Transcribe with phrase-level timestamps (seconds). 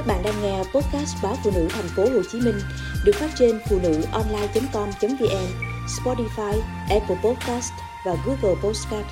[0.00, 2.60] Các bạn đang nghe podcast báo phụ nữ thành phố Hồ Chí Minh
[3.04, 5.46] được phát trên phụ nữ online.com.vn,
[5.86, 7.72] Spotify, Apple Podcast
[8.06, 9.06] và Google Podcast.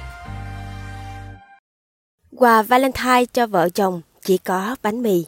[2.36, 5.24] Quà Valentine cho vợ chồng chỉ có bánh mì.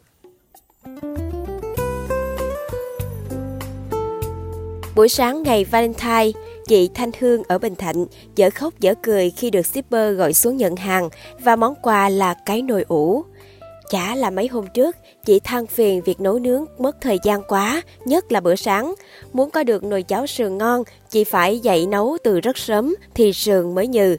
[4.95, 6.31] Buổi sáng ngày Valentine,
[6.69, 8.06] chị Thanh Hương ở Bình Thạnh
[8.37, 11.08] dở khóc dở cười khi được shipper gọi xuống nhận hàng
[11.40, 13.24] và món quà là cái nồi ủ.
[13.90, 17.82] Chả là mấy hôm trước, chị than phiền việc nấu nướng mất thời gian quá,
[18.04, 18.94] nhất là bữa sáng.
[19.32, 23.32] Muốn có được nồi cháo sườn ngon, chị phải dậy nấu từ rất sớm thì
[23.32, 24.16] sườn mới nhừ.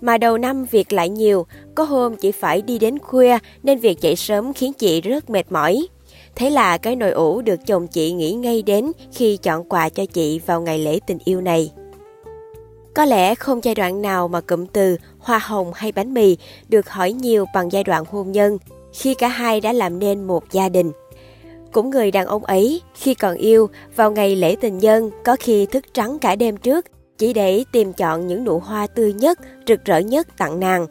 [0.00, 4.00] Mà đầu năm việc lại nhiều, có hôm chị phải đi đến khuya nên việc
[4.00, 5.86] dậy sớm khiến chị rất mệt mỏi.
[6.34, 10.06] Thế là cái nồi ủ được chồng chị nghĩ ngay đến khi chọn quà cho
[10.06, 11.72] chị vào ngày lễ tình yêu này.
[12.94, 16.36] Có lẽ không giai đoạn nào mà cụm từ hoa hồng hay bánh mì
[16.68, 18.58] được hỏi nhiều bằng giai đoạn hôn nhân,
[18.96, 20.92] khi cả hai đã làm nên một gia đình.
[21.72, 25.66] Cũng người đàn ông ấy, khi còn yêu, vào ngày lễ tình nhân có khi
[25.66, 26.86] thức trắng cả đêm trước,
[27.18, 30.86] chỉ để tìm chọn những nụ hoa tươi nhất, rực rỡ nhất tặng nàng.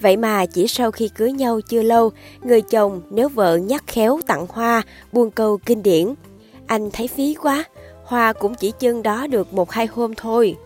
[0.00, 2.10] Vậy mà chỉ sau khi cưới nhau chưa lâu,
[2.42, 4.82] người chồng nếu vợ nhắc khéo tặng hoa,
[5.12, 6.14] buông câu kinh điển.
[6.66, 7.64] Anh thấy phí quá,
[8.04, 10.56] hoa cũng chỉ chân đó được một hai hôm thôi.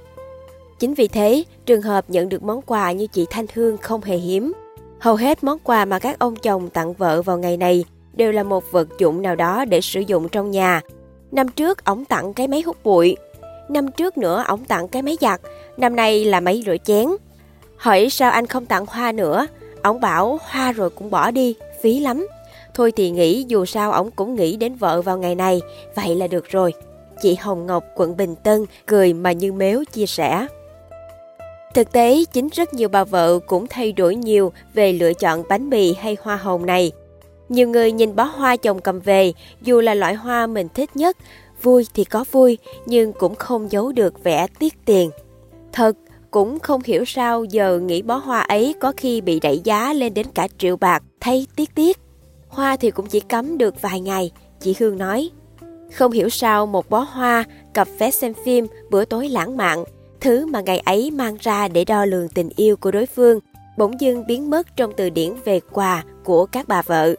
[0.78, 4.16] Chính vì thế, trường hợp nhận được món quà như chị Thanh Hương không hề
[4.16, 4.52] hiếm.
[5.00, 8.42] Hầu hết món quà mà các ông chồng tặng vợ vào ngày này đều là
[8.42, 10.80] một vật dụng nào đó để sử dụng trong nhà.
[11.32, 13.16] Năm trước, ổng tặng cái máy hút bụi.
[13.68, 15.40] Năm trước nữa, ổng tặng cái máy giặt.
[15.76, 17.06] Năm nay là máy rửa chén.
[17.76, 19.46] Hỏi sao anh không tặng hoa nữa?
[19.82, 22.26] Ổng bảo hoa rồi cũng bỏ đi, phí lắm.
[22.74, 25.60] Thôi thì nghĩ dù sao ổng cũng nghĩ đến vợ vào ngày này,
[25.94, 26.72] vậy là được rồi.
[27.22, 30.46] Chị Hồng Ngọc, quận Bình Tân, cười mà như mếu chia sẻ.
[31.74, 35.70] Thực tế, chính rất nhiều bà vợ cũng thay đổi nhiều về lựa chọn bánh
[35.70, 36.92] mì hay hoa hồng này.
[37.48, 39.32] Nhiều người nhìn bó hoa chồng cầm về,
[39.62, 41.16] dù là loại hoa mình thích nhất,
[41.62, 45.10] vui thì có vui, nhưng cũng không giấu được vẻ tiếc tiền.
[45.72, 45.96] Thật,
[46.30, 50.14] cũng không hiểu sao giờ nghĩ bó hoa ấy có khi bị đẩy giá lên
[50.14, 51.98] đến cả triệu bạc, thấy tiếc tiếc.
[52.48, 55.30] Hoa thì cũng chỉ cắm được vài ngày, chị Hương nói.
[55.94, 57.44] Không hiểu sao một bó hoa,
[57.74, 59.84] cặp vé xem phim, bữa tối lãng mạn,
[60.20, 63.40] thứ mà ngày ấy mang ra để đo lường tình yêu của đối phương,
[63.78, 67.14] bỗng dưng biến mất trong từ điển về quà của các bà vợ.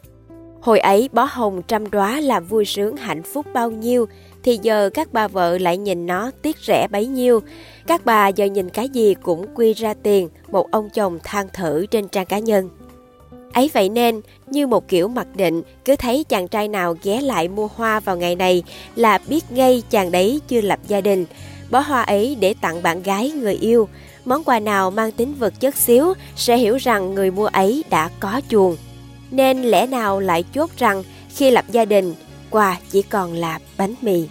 [0.60, 4.06] Hồi ấy bó hồng trăm đóa làm vui sướng hạnh phúc bao nhiêu,
[4.42, 7.40] thì giờ các bà vợ lại nhìn nó tiếc rẻ bấy nhiêu.
[7.86, 11.84] Các bà giờ nhìn cái gì cũng quy ra tiền, một ông chồng than thở
[11.90, 12.68] trên trang cá nhân.
[13.52, 17.48] Ấy vậy nên, như một kiểu mặc định, cứ thấy chàng trai nào ghé lại
[17.48, 18.62] mua hoa vào ngày này
[18.96, 21.26] là biết ngay chàng đấy chưa lập gia đình.
[21.72, 23.88] Bó hoa ấy để tặng bạn gái người yêu.
[24.24, 28.10] Món quà nào mang tính vật chất xíu sẽ hiểu rằng người mua ấy đã
[28.20, 28.76] có chuồng.
[29.30, 31.02] Nên lẽ nào lại chốt rằng
[31.34, 32.14] khi lập gia đình,
[32.50, 34.28] quà chỉ còn là bánh mì.